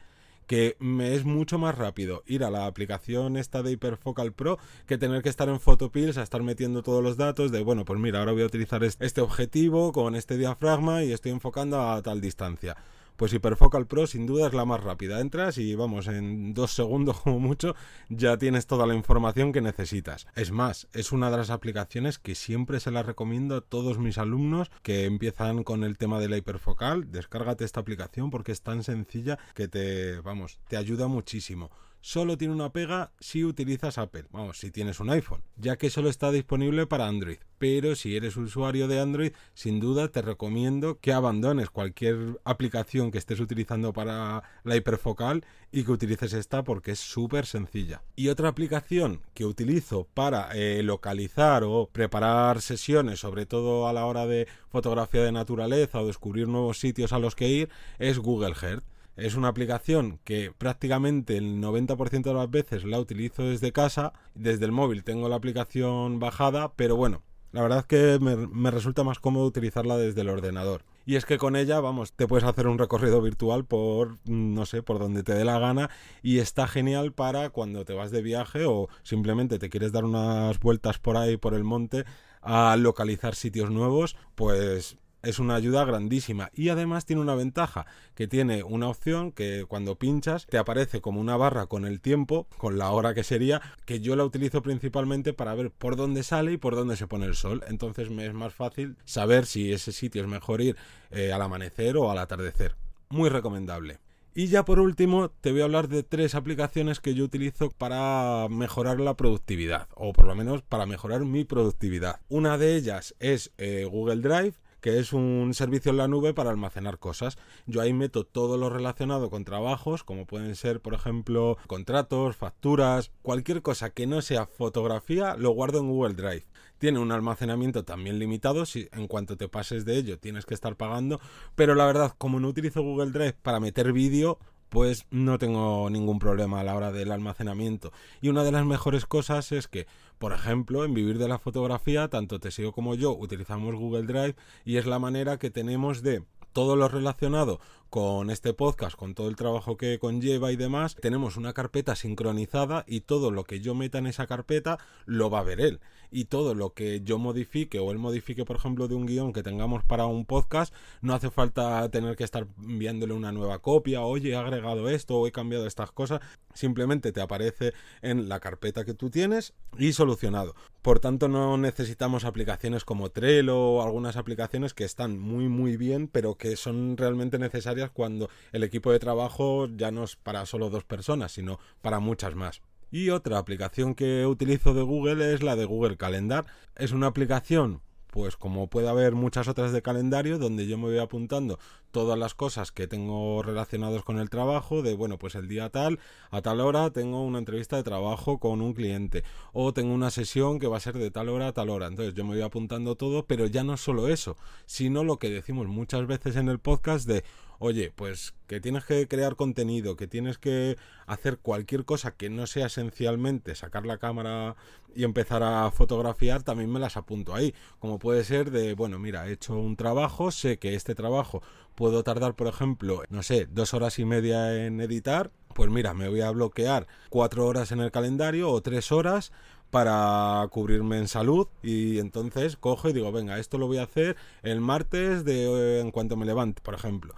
que 0.47 0.77
me 0.81 1.15
es 1.15 1.25
mucho 1.25 1.59
más 1.59 1.77
rápido 1.77 2.23
ir 2.27 2.45
a 2.45 2.51
la 2.51 2.67
aplicación 2.67 3.37
esta 3.37 3.63
de 3.63 3.73
Hyperfocal 3.73 4.33
Pro 4.33 4.59
que 4.87 4.99
tener 4.99 5.23
que 5.23 5.29
estar 5.29 5.49
en 5.49 5.61
Photopills 5.61 6.19
a 6.19 6.23
estar 6.23 6.43
metiendo 6.43 6.83
todos 6.83 7.03
los 7.03 7.17
datos 7.17 7.53
de, 7.53 7.63
bueno, 7.63 7.85
pues 7.85 7.99
mira, 7.99 8.19
ahora 8.19 8.33
voy 8.33 8.43
a 8.43 8.47
utilizar 8.47 8.85
este 8.85 9.21
objetivo 9.21 9.93
con 9.93 10.15
este 10.15 10.37
diafragma 10.37 11.05
y 11.05 11.13
estoy 11.13 11.33
enfocando 11.33 11.81
a 11.81 12.03
tal 12.03 12.21
distancia 12.21 12.77
pues 13.23 13.35
Hyperfocal 13.35 13.87
Pro 13.87 14.09
sin 14.09 14.27
duda 14.27 14.49
es 14.49 14.53
la 14.53 14.65
más 14.65 14.83
rápida. 14.83 15.21
Entras 15.21 15.57
y 15.57 15.77
vamos, 15.77 16.09
en 16.09 16.55
dos 16.55 16.73
segundos 16.73 17.21
como 17.21 17.39
mucho 17.39 17.77
ya 18.09 18.37
tienes 18.37 18.67
toda 18.67 18.85
la 18.85 18.97
información 18.97 19.53
que 19.53 19.61
necesitas. 19.61 20.27
Es 20.35 20.51
más, 20.51 20.89
es 20.93 21.13
una 21.13 21.31
de 21.31 21.37
las 21.37 21.51
aplicaciones 21.51 22.19
que 22.19 22.35
siempre 22.35 22.81
se 22.81 22.91
la 22.91 23.05
recomiendo 23.05 23.55
a 23.55 23.61
todos 23.61 24.01
mis 24.01 24.19
alumnos 24.19 24.73
que 24.83 25.05
empiezan 25.05 25.63
con 25.63 25.85
el 25.85 25.99
tema 25.99 26.19
de 26.19 26.31
la 26.31 26.37
hiperfocal. 26.37 27.13
Descárgate 27.13 27.65
esta 27.65 27.79
aplicación 27.79 28.31
porque 28.31 28.51
es 28.51 28.63
tan 28.63 28.83
sencilla 28.83 29.39
que 29.55 29.69
te, 29.69 30.21
vamos, 30.23 30.59
te 30.67 30.77
ayuda 30.77 31.07
muchísimo 31.07 31.71
solo 32.03 32.37
tiene 32.37 32.53
una 32.53 32.73
pega 32.73 33.13
si 33.21 33.45
utilizas 33.45 33.97
Apple, 33.97 34.27
vamos, 34.31 34.59
si 34.59 34.71
tienes 34.71 35.01
un 35.01 35.09
iPhone, 35.09 35.43
ya 35.57 35.77
que 35.77 35.89
solo 35.89 36.11
está 36.11 36.31
disponible 36.31 36.87
para 36.87 37.07
Android. 37.07 37.39
Pero 37.59 37.95
si 37.95 38.17
eres 38.17 38.37
usuario 38.37 38.89
de 38.89 39.01
Android, 39.01 39.33
sin 39.55 39.79
duda 39.79 40.09
te 40.09 40.21
recomiendo 40.21 40.99
que 40.99 41.13
abandones 41.13 41.71
cualquier 41.71 42.41
aplicación 42.45 43.13
que 43.13 43.19
estés 43.19 43.39
utilizando 43.39 43.93
para 43.93 44.43
la 44.65 44.77
hiperfocal 44.77 45.45
y 45.71 45.85
que 45.85 45.93
utilices 45.93 46.33
esta 46.33 46.65
porque 46.65 46.91
es 46.91 46.99
súper 46.99 47.47
sencilla. 47.47 48.03
Y 48.17 48.29
otra 48.29 48.49
aplicación 48.49 49.23
que 49.33 49.47
utilizo 49.47 50.09
para 50.13 50.51
eh, 50.55 50.83
localizar 50.83 51.63
o 51.63 51.89
preparar 51.91 52.61
sesiones, 52.61 53.21
sobre 53.21 53.47
todo 53.47 53.87
a 53.87 53.93
la 53.93 54.07
hora 54.07 54.27
de 54.27 54.49
fotografía 54.69 55.23
de 55.23 55.31
naturaleza 55.31 56.01
o 56.01 56.07
descubrir 56.07 56.49
nuevos 56.49 56.81
sitios 56.81 57.13
a 57.13 57.21
los 57.21 57.37
que 57.37 57.49
ir, 57.49 57.69
es 58.01 58.19
Google 58.19 58.55
Earth. 58.61 58.85
Es 59.17 59.35
una 59.35 59.49
aplicación 59.49 60.19
que 60.25 60.53
prácticamente 60.57 61.37
el 61.37 61.61
90% 61.61 62.23
de 62.23 62.35
las 62.35 62.51
veces 62.51 62.85
la 62.85 62.99
utilizo 62.99 63.45
desde 63.45 63.73
casa. 63.73 64.13
Desde 64.35 64.65
el 64.65 64.73
móvil 64.73 65.05
tengo 65.05 65.29
la 65.29 65.37
aplicación 65.37 66.19
bajada, 66.19 66.73
pero 66.75 66.97
bueno, 66.97 67.23
la 67.53 67.61
verdad 67.61 67.81
es 67.81 67.87
que 67.87 68.19
me, 68.19 68.71
resulta 68.71 69.05
más 69.05 69.19
cómodo 69.19 69.45
utilizarla 69.45 69.99
desde 69.99 70.23
el 70.23 70.31
ordenador. 70.31 70.85
Y 71.05 71.17
es 71.17 71.27
que 71.27 71.37
con 71.37 71.57
ella, 71.57 71.81
vamos, 71.81 72.15
te 72.15 72.27
puedes 72.27 72.45
hacer 72.45 72.67
un 72.67 72.79
recorrido 72.79 73.21
virtual 73.21 73.67
por, 73.67 74.17
no 74.25 74.65
sé, 74.65 74.83
por 74.83 74.99
donde 74.99 75.23
te 75.23 75.35
dé 75.35 75.45
la 75.45 75.59
gana. 75.59 75.91
Y 76.23 76.39
está 76.39 76.67
genial 76.67 77.13
para 77.13 77.51
cuando 77.51 77.85
te 77.85 77.93
vas 77.93 78.11
de 78.11 78.23
viaje 78.23 78.65
o 78.65 78.89
simplemente 79.03 79.59
te 79.59 79.69
quieres 79.69 79.93
dar 79.93 80.05
unas 80.05 80.59
vueltas 80.61 80.99
por 80.99 81.19
ahí, 81.19 81.37
por 81.37 81.53
el 81.53 81.65
monte, 81.65 82.05
a 82.41 82.77
localizar 82.77 83.35
sitios 83.35 83.71
nuevos, 83.71 84.17
pues 84.35 84.97
es 85.23 85.39
una 85.39 85.55
ayuda 85.55 85.85
grandísima 85.85 86.51
y 86.55 86.69
además 86.69 87.05
tiene 87.05 87.23
una 87.23 87.35
ventaja 87.35 87.87
que 88.15 88.27
tiene 88.27 88.63
una 88.63 88.89
opción 88.89 89.33
que 89.33 89.65
cuando 89.69 89.97
pinchas 89.97 90.47
te 90.47 90.59
aparece 90.59 91.01
como 91.01 91.21
una 91.21 91.37
barra 91.37 91.67
con 91.67 91.85
el 91.85 92.01
tiempo, 92.01 92.47
con 92.59 92.79
la 92.79 92.91
hora 92.91 93.15
que 93.15 93.25
sería, 93.25 93.63
que 93.85 94.01
yo 94.01 94.17
la 94.17 94.25
utilizo 94.25 94.63
principalmente 94.63 95.33
para 95.33 95.55
ver 95.55 95.71
por 95.71 95.97
dónde 95.97 96.23
sale 96.23 96.53
y 96.53 96.57
por 96.57 96.75
dónde 96.75 96.97
se 96.97 97.07
pone 97.07 97.27
el 97.27 97.35
sol. 97.35 97.63
Entonces 97.69 98.11
me 98.11 98.27
es 98.27 98.35
más 98.35 98.55
fácil 98.55 98.97
saber 99.05 99.47
si 99.47 99.73
ese 99.73 99.93
sitio 99.93 100.23
es 100.23 100.29
mejor 100.29 100.61
ir 100.61 100.77
eh, 101.11 101.33
al 101.33 101.43
amanecer 101.43 101.97
o 101.97 102.11
al 102.11 102.19
atardecer. 102.19 102.77
Muy 103.09 103.29
recomendable. 103.29 104.01
Y 104.35 104.47
ya 104.47 104.65
por 104.65 104.81
último 104.81 105.29
te 105.29 105.53
voy 105.53 105.61
a 105.61 105.65
hablar 105.65 105.89
de 105.89 106.03
tres 106.03 106.35
aplicaciones 106.35 107.01
que 107.01 107.15
yo 107.15 107.25
utilizo 107.25 107.71
para 107.71 108.49
mejorar 108.49 108.99
la 108.99 109.15
productividad, 109.15 109.89
o 109.95 110.15
por 110.15 110.27
lo 110.27 110.35
menos 110.35 110.63
para 110.63 110.87
mejorar 110.87 111.27
mi 111.27 111.45
productividad. 111.45 112.21
Una 112.31 112.57
de 112.57 112.77
ellas 112.77 113.15
es 113.19 113.53
eh, 113.59 113.87
Google 113.91 114.23
Drive, 114.23 114.55
que 114.83 114.99
es 114.99 115.15
un 115.15 115.55
servicio 115.55 115.93
en 115.93 115.97
la 115.97 116.09
nube 116.09 116.35
para 116.35 116.51
almacenar 116.51 116.99
cosas. 116.99 117.39
Yo 117.67 117.81
ahí 117.81 117.95
meto 117.95 118.25
todo 118.25 118.59
lo 118.59 118.69
relacionado 118.69 119.31
con 119.31 119.45
trabajos, 119.45 120.05
como 120.05 120.27
pueden 120.27 120.57
ser, 120.57 120.81
por 120.81 120.93
ejemplo, 120.93 121.57
contratos, 121.69 122.37
facturas, 122.37 123.13
cualquier 123.23 123.63
cosa 123.63 123.91
que 123.91 124.07
no 124.07 124.21
sea 124.21 124.47
fotografía, 124.47 125.37
lo 125.37 125.51
guardo 125.51 125.79
en 125.79 125.89
Google 125.89 126.15
Drive. 126.15 126.45
Tiene 126.79 126.99
un 126.99 127.13
almacenamiento 127.13 127.85
también 127.85 128.19
limitado, 128.19 128.67
si 128.67 128.89
en 128.91 129.07
cuanto 129.07 129.37
te 129.37 129.49
pases 129.49 129.85
de 129.85 129.97
ello 129.97 130.19
tienes 130.19 130.47
que 130.47 130.55
estar 130.55 130.75
pagando, 130.77 131.21
pero 131.55 131.77
la 131.77 131.87
verdad, 131.87 132.13
como 132.19 132.41
no 132.41 132.49
utilizo 132.49 132.83
Google 132.83 133.13
Drive 133.13 133.37
para 133.41 133.61
meter 133.61 133.93
vídeo, 133.93 134.41
pues 134.73 135.05
no 135.11 135.37
tengo 135.37 135.91
ningún 135.91 136.19
problema 136.19 136.61
a 136.61 136.65
la 136.65 136.75
hora 136.75 136.93
del 136.93 137.13
almacenamiento. 137.13 137.93
Y 138.23 138.31
una 138.31 138.43
de 138.43 138.53
las 138.53 138.65
mejores 138.65 139.05
cosas 139.05 139.53
es 139.53 139.69
que, 139.69 139.87
por 140.19 140.33
ejemplo, 140.33 140.87
en 140.87 140.95
Vivir 140.95 141.19
de 141.19 141.29
la 141.29 141.39
Fotografía, 141.39 142.09
tanto 142.09 142.41
Teseo 142.41 142.73
como 142.73 142.95
yo 142.95 143.13
utilizamos 143.15 143.75
Google 143.75 144.05
Drive 144.05 144.35
y 144.65 144.79
es 144.79 144.87
la 144.87 144.99
manera 144.99 145.39
que 145.39 145.51
tenemos 145.51 146.03
de 146.03 146.25
todo 146.55 146.77
lo 146.77 146.89
relacionado 146.89 147.61
con 147.93 148.31
este 148.31 148.55
podcast, 148.55 148.97
con 148.97 149.15
todo 149.15 149.29
el 149.29 149.37
trabajo 149.37 149.77
que 149.77 149.99
conlleva 149.99 150.51
y 150.51 150.57
demás, 150.57 150.97
tenemos 150.97 151.37
una 151.37 151.53
carpeta 151.53 151.95
sincronizada 151.95 152.87
y 152.89 153.03
todo 153.03 153.31
lo 153.31 153.45
que 153.45 153.61
yo 153.61 153.75
meta 153.75 153.99
en 153.99 154.07
esa 154.07 154.27
carpeta 154.27 154.79
lo 155.05 155.29
va 155.29 155.41
a 155.41 155.43
ver 155.43 155.61
él. 155.61 155.81
Y 156.11 156.27
todo 156.27 156.55
lo 156.55 156.73
que 156.73 157.03
yo 157.03 157.19
modifique 157.19 157.79
o 157.81 157.91
él 157.91 157.99
modifique, 157.99 158.47
por 158.47 158.57
ejemplo, 158.57 158.89
de 158.89 158.95
un 158.95 159.05
guion 159.05 159.35
que 159.35 159.43
tengamos 159.43 159.85
para 159.85 160.07
un 160.07 160.25
podcast, 160.25 160.75
no 161.03 161.13
hace 161.13 161.31
falta 161.31 161.87
tener 161.91 162.17
que 162.17 162.25
estar 162.25 162.47
enviándole 162.63 163.13
una 163.13 163.31
nueva 163.31 163.59
copia, 163.59 164.01
oye, 164.01 164.31
he 164.31 164.37
agregado 164.37 164.89
esto 164.89 165.19
o 165.19 165.27
he 165.27 165.33
cambiado 165.33 165.67
estas 165.67 165.93
cosas. 165.93 166.21
Simplemente 166.55 167.13
te 167.13 167.21
aparece 167.21 167.75
en 168.01 168.29
la 168.29 168.41
carpeta 168.41 168.87
que 168.87 168.95
tú 168.95 169.11
tienes 169.11 169.53
y 169.79 169.93
solucionado. 169.93 170.55
Por 170.83 170.99
tanto, 170.99 171.29
no 171.29 171.57
necesitamos 171.59 172.25
aplicaciones 172.25 172.85
como 172.85 173.11
Trello 173.11 173.59
o 173.59 173.83
algunas 173.83 174.17
aplicaciones 174.17 174.75
que 174.75 174.85
están 174.85 175.19
muy 175.19 175.49
muy 175.49 175.77
bien, 175.77 176.09
pero 176.09 176.37
que 176.37 176.57
son 176.57 176.97
realmente 176.97 177.39
necesarias 177.39 177.82
cuando 177.91 178.29
el 178.53 178.63
equipo 178.63 178.93
de 178.93 178.99
trabajo 178.99 179.67
ya 179.67 179.91
no 179.91 180.05
es 180.05 180.17
para 180.17 180.47
solo 180.47 180.71
dos 180.71 180.85
personas, 180.85 181.33
sino 181.33 181.59
para 181.81 182.01
muchas 182.01 182.35
más. 182.35 182.63
Y 182.91 183.11
otra 183.11 183.39
aplicación 183.39 183.95
que 183.95 184.27
utilizo 184.27 184.75
de 184.75 184.83
Google 184.83 185.33
es 185.33 185.43
la 185.43 185.57
de 185.57 185.65
Google 185.65 185.97
Calendar. 185.97 186.45
Es 186.77 186.93
una 186.93 187.07
aplicación 187.07 187.81
pues 188.13 188.37
como 188.37 188.69
puede 188.69 188.91
haber 188.91 189.15
muchas 189.15 189.49
otras 189.49 189.73
de 189.73 189.81
calendario 189.81 190.39
donde 190.39 190.67
yo 190.67 190.77
me 190.77 190.85
voy 190.85 190.99
apuntando 190.99 191.59
todas 191.93 192.19
las 192.19 192.35
cosas 192.35 192.73
que 192.73 192.89
tengo 192.89 193.43
relacionadas 193.43 194.03
con 194.03 194.19
el 194.19 194.31
trabajo 194.31 194.83
de 194.83 194.95
bueno 194.95 195.19
pues 195.19 195.35
el 195.35 195.47
día 195.47 195.69
tal 195.69 196.01
a 196.31 196.43
tal 196.43 196.61
hora 196.61 196.91
tengo 196.91 197.23
una 197.23 197.39
entrevista 197.39 197.77
de 197.77 197.85
trabajo 197.85 198.39
con 198.39 198.61
un 198.61 198.73
cliente 198.73 199.23
o 199.53 199.73
tengo 199.73 199.95
una 199.95 200.11
sesión 200.11 200.59
que 200.59 200.67
va 200.67 200.79
a 200.79 200.81
ser 200.81 200.99
de 200.99 201.11
tal 201.11 201.29
hora 201.29 201.49
a 201.49 201.53
tal 201.53 201.71
hora 201.71 201.87
entonces 201.87 202.15
yo 202.15 202.25
me 202.25 202.35
voy 202.35 202.43
apuntando 202.43 202.97
todo 202.97 203.27
pero 203.27 203.47
ya 203.47 203.63
no 203.63 203.77
solo 203.77 204.09
eso 204.09 204.37
sino 204.67 205.05
lo 205.05 205.19
que 205.19 205.31
decimos 205.31 205.69
muchas 205.69 206.07
veces 206.07 206.37
en 206.37 206.49
el 206.49 206.59
podcast 206.59 207.07
de 207.07 207.23
oye, 207.63 207.93
pues 207.95 208.35
que 208.49 208.61
tienes 208.61 208.85
que 208.85 209.07
crear 209.07 209.37
contenido, 209.37 209.95
que 209.95 210.09
tienes 210.09 210.37
que 210.37 210.77
hacer 211.07 211.39
cualquier 211.39 211.85
cosa 211.85 212.11
que 212.11 212.29
no 212.29 212.49
sea 212.49 212.67
esencialmente 212.67 213.55
sacar 213.55 213.87
la 213.87 213.99
cámara 213.99 214.57
y 214.97 215.05
empezar 215.05 215.45
a 215.45 215.71
fotografiar, 215.71 216.43
también 216.43 216.71
me 216.73 216.81
las 216.81 216.97
apunto 216.97 217.35
ahí. 217.35 217.55
Como 217.79 218.01
puede 218.01 218.25
ser 218.25 218.51
de, 218.51 218.75
bueno, 218.75 218.99
mira, 218.99 219.29
he 219.29 219.33
hecho 219.35 219.55
un 219.55 219.77
trabajo, 219.77 220.33
sé 220.33 220.59
que 220.59 220.75
este 220.75 220.97
trabajo 220.97 221.41
puedo 221.75 222.03
tardar, 222.03 222.35
por 222.35 222.47
ejemplo, 222.47 223.03
no 223.11 223.23
sé, 223.23 223.47
dos 223.51 223.75
horas 223.75 223.99
y 223.99 224.05
media 224.05 224.65
en 224.67 224.81
editar, 224.81 225.31
pues 225.55 225.71
mira, 225.71 225.95
me 225.95 226.09
voy 226.09 226.21
a 226.21 226.31
bloquear 226.31 226.87
cuatro 227.11 227.47
horas 227.47 227.73
en 227.73 227.81
el 227.81 227.91
calendario 227.91 228.51
o 228.51 228.63
tres 228.63 228.93
horas 228.93 229.33
para 229.71 230.47
cubrirme 230.51 230.99
en 230.99 231.09
salud 231.09 231.49
y 231.63 231.99
entonces 231.99 232.57
cojo 232.57 232.89
y 232.91 232.93
digo, 232.93 233.11
venga, 233.13 233.39
esto 233.39 233.59
lo 233.59 233.67
voy 233.67 233.79
a 233.79 233.85
hacer 233.85 234.17
el 234.43 234.61
martes 234.61 235.25
de 235.25 235.81
en 235.81 235.91
cuanto 235.91 236.17
me 236.17 236.27
levante, 236.27 236.61
por 236.63 236.75
ejemplo 236.75 237.15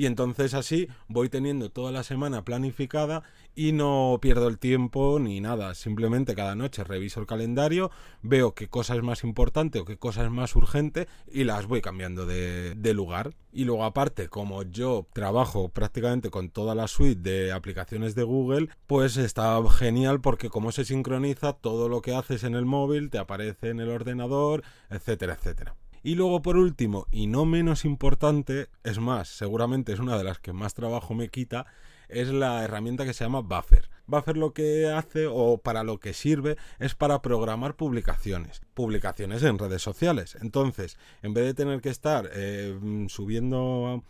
y 0.00 0.06
entonces 0.06 0.54
así 0.54 0.88
voy 1.08 1.28
teniendo 1.28 1.68
toda 1.68 1.92
la 1.92 2.02
semana 2.04 2.42
planificada 2.42 3.22
y 3.54 3.72
no 3.72 4.16
pierdo 4.22 4.48
el 4.48 4.58
tiempo 4.58 5.18
ni 5.20 5.42
nada, 5.42 5.74
simplemente 5.74 6.34
cada 6.34 6.54
noche 6.54 6.84
reviso 6.84 7.20
el 7.20 7.26
calendario, 7.26 7.90
veo 8.22 8.54
qué 8.54 8.66
cosa 8.66 8.96
es 8.96 9.02
más 9.02 9.24
importante 9.24 9.78
o 9.78 9.84
qué 9.84 9.98
cosa 9.98 10.24
es 10.24 10.30
más 10.30 10.56
urgente 10.56 11.06
y 11.30 11.44
las 11.44 11.66
voy 11.66 11.82
cambiando 11.82 12.24
de, 12.24 12.74
de 12.76 12.94
lugar. 12.94 13.34
Y 13.52 13.64
luego 13.64 13.84
aparte, 13.84 14.30
como 14.30 14.62
yo 14.62 15.06
trabajo 15.12 15.68
prácticamente 15.68 16.30
con 16.30 16.48
toda 16.48 16.74
la 16.74 16.88
suite 16.88 17.20
de 17.20 17.52
aplicaciones 17.52 18.14
de 18.14 18.22
Google, 18.22 18.70
pues 18.86 19.18
está 19.18 19.62
genial 19.68 20.22
porque 20.22 20.48
como 20.48 20.72
se 20.72 20.86
sincroniza, 20.86 21.52
todo 21.52 21.90
lo 21.90 22.00
que 22.00 22.14
haces 22.14 22.42
en 22.44 22.54
el 22.54 22.64
móvil 22.64 23.10
te 23.10 23.18
aparece 23.18 23.68
en 23.68 23.80
el 23.80 23.90
ordenador, 23.90 24.62
etcétera, 24.88 25.34
etcétera. 25.34 25.76
Y 26.02 26.14
luego 26.14 26.40
por 26.40 26.56
último, 26.56 27.06
y 27.10 27.26
no 27.26 27.44
menos 27.44 27.84
importante, 27.84 28.68
es 28.84 28.98
más, 28.98 29.28
seguramente 29.28 29.92
es 29.92 29.98
una 29.98 30.16
de 30.16 30.24
las 30.24 30.38
que 30.38 30.52
más 30.52 30.72
trabajo 30.74 31.14
me 31.14 31.28
quita, 31.28 31.66
es 32.08 32.28
la 32.28 32.64
herramienta 32.64 33.04
que 33.04 33.12
se 33.12 33.24
llama 33.24 33.40
Buffer. 33.40 33.88
Buffer 34.06 34.36
lo 34.36 34.52
que 34.52 34.90
hace 34.90 35.26
o 35.28 35.58
para 35.58 35.84
lo 35.84 36.00
que 36.00 36.14
sirve 36.14 36.56
es 36.78 36.94
para 36.94 37.22
programar 37.22 37.76
publicaciones, 37.76 38.62
publicaciones 38.74 39.42
en 39.42 39.58
redes 39.58 39.82
sociales. 39.82 40.36
Entonces, 40.40 40.98
en 41.22 41.34
vez 41.34 41.44
de 41.44 41.54
tener 41.54 41.80
que 41.80 41.90
estar 41.90 42.28
eh, 42.32 42.78
subiendo 43.08 44.02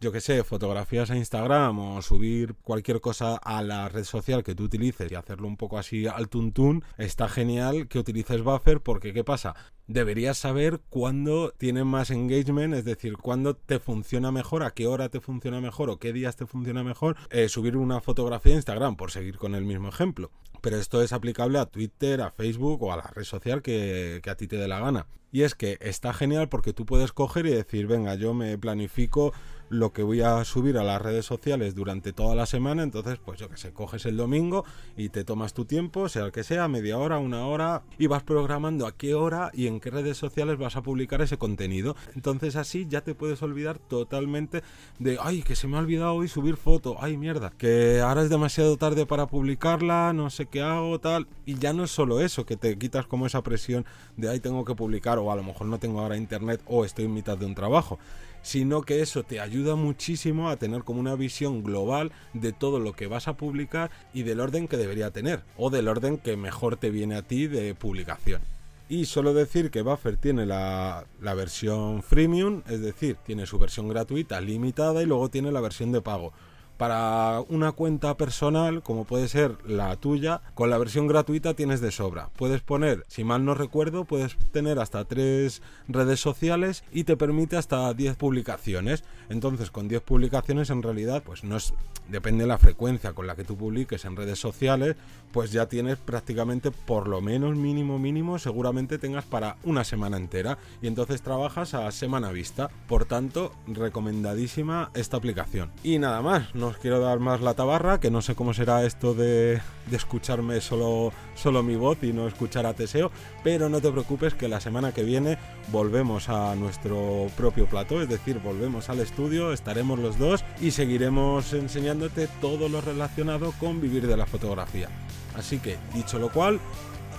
yo 0.00 0.12
que 0.12 0.20
sé, 0.20 0.44
fotografías 0.44 1.10
a 1.10 1.16
Instagram 1.16 1.78
o 1.78 2.02
subir 2.02 2.54
cualquier 2.62 3.00
cosa 3.00 3.36
a 3.36 3.62
la 3.62 3.88
red 3.88 4.04
social 4.04 4.44
que 4.44 4.54
tú 4.54 4.64
utilices 4.64 5.10
y 5.10 5.14
hacerlo 5.14 5.48
un 5.48 5.56
poco 5.56 5.78
así 5.78 6.06
al 6.06 6.28
tuntún, 6.28 6.84
está 6.98 7.28
genial 7.28 7.88
que 7.88 7.98
utilices 7.98 8.42
Buffer 8.42 8.82
porque 8.82 9.14
¿qué 9.14 9.24
pasa? 9.24 9.54
Deberías 9.86 10.36
saber 10.36 10.80
cuándo 10.90 11.52
tiene 11.56 11.84
más 11.84 12.10
engagement, 12.10 12.74
es 12.74 12.84
decir, 12.84 13.16
cuándo 13.16 13.56
te 13.56 13.78
funciona 13.78 14.30
mejor, 14.32 14.64
a 14.64 14.72
qué 14.72 14.86
hora 14.86 15.08
te 15.08 15.20
funciona 15.20 15.60
mejor 15.60 15.88
o 15.88 15.98
qué 15.98 16.12
días 16.12 16.36
te 16.36 16.44
funciona 16.44 16.82
mejor 16.84 17.16
eh, 17.30 17.48
subir 17.48 17.76
una 17.76 18.00
fotografía 18.00 18.52
a 18.52 18.56
Instagram, 18.56 18.96
por 18.96 19.10
seguir 19.10 19.38
con 19.38 19.54
el 19.54 19.64
mismo 19.64 19.88
ejemplo. 19.88 20.30
Pero 20.60 20.76
esto 20.78 21.02
es 21.02 21.12
aplicable 21.12 21.58
a 21.58 21.66
Twitter, 21.66 22.20
a 22.20 22.32
Facebook 22.32 22.82
o 22.82 22.92
a 22.92 22.96
la 22.96 23.06
red 23.14 23.24
social 23.24 23.62
que 23.62 24.20
a 24.26 24.34
ti 24.34 24.48
te 24.48 24.56
dé 24.56 24.66
la 24.66 24.80
gana. 24.80 25.06
Y 25.36 25.42
es 25.42 25.54
que 25.54 25.76
está 25.80 26.14
genial 26.14 26.48
porque 26.48 26.72
tú 26.72 26.86
puedes 26.86 27.12
coger 27.12 27.46
y 27.46 27.50
decir, 27.50 27.86
venga, 27.86 28.14
yo 28.14 28.32
me 28.32 28.56
planifico 28.56 29.34
lo 29.68 29.92
que 29.92 30.02
voy 30.02 30.20
a 30.20 30.44
subir 30.44 30.78
a 30.78 30.84
las 30.84 31.00
redes 31.00 31.26
sociales 31.26 31.74
durante 31.74 32.12
toda 32.12 32.34
la 32.34 32.46
semana, 32.46 32.82
entonces 32.82 33.18
pues 33.24 33.38
yo 33.38 33.48
que 33.48 33.56
sé, 33.56 33.72
coges 33.72 34.06
el 34.06 34.16
domingo 34.16 34.64
y 34.96 35.08
te 35.08 35.24
tomas 35.24 35.54
tu 35.54 35.64
tiempo, 35.64 36.08
sea 36.08 36.24
el 36.24 36.32
que 36.32 36.44
sea, 36.44 36.68
media 36.68 36.98
hora, 36.98 37.18
una 37.18 37.46
hora, 37.46 37.82
y 37.98 38.06
vas 38.06 38.22
programando 38.22 38.86
a 38.86 38.96
qué 38.96 39.14
hora 39.14 39.50
y 39.52 39.66
en 39.66 39.80
qué 39.80 39.90
redes 39.90 40.16
sociales 40.16 40.58
vas 40.58 40.76
a 40.76 40.82
publicar 40.82 41.20
ese 41.22 41.38
contenido. 41.38 41.96
Entonces 42.14 42.56
así 42.56 42.86
ya 42.88 43.00
te 43.00 43.14
puedes 43.14 43.42
olvidar 43.42 43.78
totalmente 43.78 44.62
de, 44.98 45.18
ay, 45.20 45.42
que 45.42 45.56
se 45.56 45.66
me 45.66 45.76
ha 45.76 45.80
olvidado 45.80 46.14
hoy 46.14 46.28
subir 46.28 46.56
foto, 46.56 46.96
ay 47.00 47.16
mierda, 47.16 47.52
que 47.56 48.00
ahora 48.00 48.22
es 48.22 48.30
demasiado 48.30 48.76
tarde 48.76 49.06
para 49.06 49.26
publicarla, 49.26 50.12
no 50.12 50.30
sé 50.30 50.46
qué 50.46 50.62
hago, 50.62 50.98
tal, 51.00 51.26
y 51.44 51.58
ya 51.58 51.72
no 51.72 51.84
es 51.84 51.90
solo 51.90 52.20
eso, 52.20 52.46
que 52.46 52.56
te 52.56 52.76
quitas 52.78 53.06
como 53.06 53.26
esa 53.26 53.42
presión 53.42 53.84
de, 54.16 54.28
ay, 54.28 54.40
tengo 54.40 54.64
que 54.64 54.74
publicar, 54.74 55.18
o 55.18 55.32
a 55.32 55.36
lo 55.36 55.42
mejor 55.42 55.66
no 55.66 55.78
tengo 55.78 56.00
ahora 56.00 56.16
internet, 56.16 56.62
o 56.66 56.84
estoy 56.84 57.06
en 57.06 57.14
mitad 57.14 57.36
de 57.36 57.46
un 57.46 57.54
trabajo 57.54 57.98
sino 58.46 58.82
que 58.82 59.02
eso 59.02 59.24
te 59.24 59.40
ayuda 59.40 59.55
muchísimo 59.76 60.50
a 60.50 60.56
tener 60.56 60.82
como 60.82 61.00
una 61.00 61.14
visión 61.14 61.62
global 61.62 62.12
de 62.34 62.52
todo 62.52 62.78
lo 62.78 62.92
que 62.92 63.06
vas 63.06 63.28
a 63.28 63.36
publicar 63.36 63.90
y 64.12 64.22
del 64.22 64.40
orden 64.40 64.68
que 64.68 64.76
debería 64.76 65.10
tener, 65.10 65.42
o 65.56 65.70
del 65.70 65.88
orden 65.88 66.18
que 66.18 66.36
mejor 66.36 66.76
te 66.76 66.90
viene 66.90 67.16
a 67.16 67.22
ti 67.22 67.46
de 67.46 67.74
publicación. 67.74 68.42
Y 68.88 69.06
solo 69.06 69.34
decir 69.34 69.70
que 69.70 69.82
Buffer 69.82 70.16
tiene 70.16 70.46
la, 70.46 71.06
la, 71.20 71.34
versión 71.34 72.04
freemium, 72.04 72.62
es 72.68 72.80
decir, 72.80 73.16
tiene 73.26 73.44
su 73.46 73.58
versión 73.58 73.88
gratuita 73.88 74.40
limitada 74.40 75.02
y 75.02 75.06
luego 75.06 75.28
tiene 75.28 75.50
la 75.50 75.60
versión 75.60 75.90
de 75.90 76.02
pago 76.02 76.32
para 76.76 77.40
una 77.48 77.72
cuenta 77.72 78.16
personal, 78.16 78.82
como 78.82 79.04
puede 79.04 79.28
ser 79.28 79.56
la 79.66 79.96
tuya, 79.96 80.42
con 80.54 80.70
la 80.70 80.78
versión 80.78 81.06
gratuita 81.06 81.54
tienes 81.54 81.80
de 81.80 81.90
sobra. 81.90 82.30
Puedes 82.36 82.62
poner, 82.62 83.04
si 83.08 83.24
mal 83.24 83.44
no 83.44 83.54
recuerdo, 83.54 84.04
puedes 84.04 84.36
tener 84.52 84.78
hasta 84.78 85.04
tres 85.04 85.62
redes 85.88 86.20
sociales 86.20 86.84
y 86.92 87.04
te 87.04 87.16
permite 87.16 87.56
hasta 87.56 87.92
10 87.92 88.16
publicaciones. 88.16 89.04
Entonces, 89.28 89.70
con 89.70 89.88
10 89.88 90.02
publicaciones 90.02 90.70
en 90.70 90.82
realidad, 90.82 91.22
pues 91.24 91.44
no 91.44 91.56
es 91.56 91.74
depende 92.08 92.44
de 92.44 92.48
la 92.48 92.58
frecuencia 92.58 93.12
con 93.12 93.26
la 93.26 93.34
que 93.34 93.44
tú 93.44 93.56
publiques 93.56 94.04
en 94.04 94.16
redes 94.16 94.38
sociales, 94.38 94.96
pues 95.32 95.52
ya 95.52 95.66
tienes 95.66 95.98
prácticamente 95.98 96.70
por 96.70 97.08
lo 97.08 97.20
menos 97.20 97.56
mínimo 97.56 97.98
mínimo, 97.98 98.38
seguramente 98.38 98.98
tengas 98.98 99.24
para 99.24 99.56
una 99.64 99.84
semana 99.84 100.16
entera 100.16 100.58
y 100.80 100.86
entonces 100.86 101.22
trabajas 101.22 101.74
a 101.74 101.90
semana 101.90 102.30
vista. 102.32 102.70
Por 102.86 103.04
tanto, 103.04 103.52
recomendadísima 103.66 104.90
esta 104.94 105.16
aplicación. 105.16 105.70
Y 105.82 105.98
nada 105.98 106.22
más, 106.22 106.54
no 106.54 106.65
os 106.66 106.76
quiero 106.78 107.00
dar 107.00 107.18
más 107.18 107.40
la 107.40 107.54
tabarra, 107.54 108.00
que 108.00 108.10
no 108.10 108.22
sé 108.22 108.34
cómo 108.34 108.54
será 108.54 108.84
esto 108.84 109.14
de, 109.14 109.60
escucharme 109.90 110.60
solo, 110.60 111.12
solo 111.34 111.62
mi 111.62 111.76
voz 111.76 111.98
y 112.02 112.12
no 112.12 112.26
escuchar 112.26 112.66
a 112.66 112.74
Teseo, 112.74 113.10
pero 113.42 113.68
no 113.68 113.80
te 113.80 113.90
preocupes 113.90 114.34
que 114.34 114.48
la 114.48 114.60
semana 114.60 114.92
que 114.92 115.02
viene 115.02 115.38
volvemos 115.68 116.28
a 116.28 116.54
nuestro 116.54 117.28
propio 117.36 117.66
plató, 117.66 118.02
es 118.02 118.08
decir, 118.08 118.40
volvemos 118.40 118.90
al 118.90 119.00
estudio, 119.00 119.52
estaremos 119.52 119.98
los 119.98 120.18
dos 120.18 120.44
y 120.60 120.70
seguiremos 120.70 121.52
enseñándote 121.52 122.28
todo 122.40 122.68
lo 122.68 122.80
relacionado 122.80 123.52
con 123.58 123.80
vivir 123.80 124.06
de 124.06 124.16
la 124.16 124.26
fotografía. 124.26 124.88
Así 125.36 125.58
que, 125.58 125.76
dicho 125.94 126.18
lo 126.18 126.30
cual, 126.30 126.60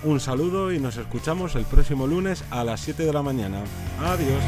un 0.03 0.19
saludo 0.19 0.71
y 0.71 0.79
nos 0.79 0.97
escuchamos 0.97 1.55
el 1.55 1.65
próximo 1.65 2.07
lunes 2.07 2.43
a 2.51 2.63
las 2.63 2.81
7 2.81 3.03
de 3.03 3.13
la 3.13 3.23
mañana. 3.23 3.63
Adiós. 3.99 4.43